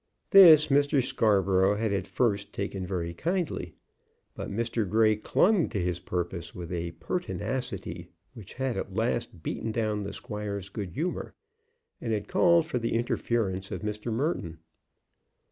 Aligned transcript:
This 0.31 0.65
Mr. 0.69 0.99
Scarborough 0.99 1.75
had 1.75 1.93
at 1.93 2.07
first 2.07 2.53
taken 2.53 2.87
very 2.87 3.13
kindly; 3.13 3.75
but 4.33 4.49
Mr. 4.49 4.89
Grey 4.89 5.15
clung 5.15 5.69
to 5.69 5.79
his 5.79 5.99
purpose 5.99 6.55
with 6.55 6.71
a 6.71 6.93
pertinacity 6.93 8.09
which 8.33 8.55
had 8.55 8.77
at 8.77 8.95
last 8.95 9.43
beaten 9.43 9.71
down 9.71 10.01
the 10.01 10.11
squire's 10.11 10.69
good 10.69 10.89
humor, 10.93 11.35
and 12.01 12.13
had 12.13 12.27
called 12.27 12.65
for 12.65 12.79
the 12.79 12.93
interference 12.95 13.69
of 13.69 13.83
Mr. 13.83 14.11
Merton. 14.11 14.57